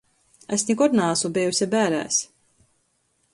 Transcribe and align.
Es 0.55 0.63
nikod 0.69 0.95
naasu 0.99 1.31
bejuse 1.35 1.67
bērēs. 1.75 2.19